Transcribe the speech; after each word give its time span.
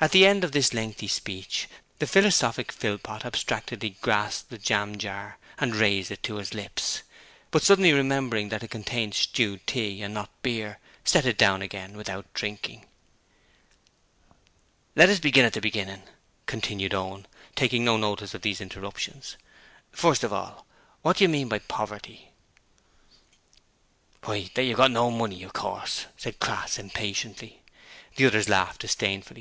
At 0.00 0.10
the 0.10 0.26
end 0.26 0.42
of 0.42 0.50
this 0.50 0.74
lengthy 0.74 1.06
speech, 1.06 1.68
the 2.00 2.06
philosophic 2.08 2.72
Philpot 2.72 3.24
abstractedly 3.24 3.90
grasped 4.00 4.52
a 4.52 4.58
jam 4.58 4.98
jar 4.98 5.38
and 5.56 5.76
raised 5.76 6.10
it 6.10 6.20
to 6.24 6.38
his 6.38 6.52
lips; 6.52 7.02
but 7.52 7.62
suddenly 7.62 7.92
remembering 7.92 8.48
that 8.48 8.64
it 8.64 8.72
contained 8.72 9.14
stewed 9.14 9.64
tea 9.68 10.02
and 10.02 10.12
not 10.12 10.30
beer, 10.42 10.80
set 11.04 11.24
it 11.26 11.38
down 11.38 11.62
again 11.62 11.96
without 11.96 12.26
drinking. 12.34 12.86
'Let 14.96 15.08
us 15.08 15.20
begin 15.20 15.44
at 15.44 15.52
the 15.52 15.60
beginning,' 15.60 16.08
continued 16.46 16.92
Owen, 16.92 17.28
taking 17.54 17.84
no 17.84 17.96
notice 17.96 18.34
of 18.34 18.42
these 18.42 18.60
interruptions. 18.60 19.36
'First 19.92 20.24
of 20.24 20.32
all, 20.32 20.66
what 21.02 21.18
do 21.18 21.22
you 21.22 21.28
mean 21.28 21.46
by 21.48 21.60
Poverty?' 21.60 22.32
'Why, 24.24 24.38
if 24.52 24.58
you've 24.58 24.76
got 24.76 24.90
no 24.90 25.12
money, 25.12 25.44
of 25.44 25.52
course,' 25.52 26.06
said 26.16 26.40
Crass 26.40 26.80
impatiently. 26.80 27.62
The 28.16 28.26
others 28.26 28.48
laughed 28.48 28.80
disdainfully. 28.80 29.40